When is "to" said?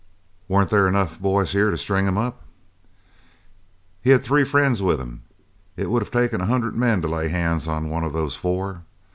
1.69-1.77, 7.03-7.07